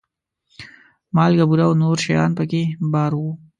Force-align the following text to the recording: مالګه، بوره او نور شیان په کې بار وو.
مالګه، 1.15 1.45
بوره 1.49 1.65
او 1.67 1.73
نور 1.81 1.97
شیان 2.05 2.31
په 2.37 2.43
کې 2.49 2.61
بار 2.93 3.11
وو. 3.15 3.31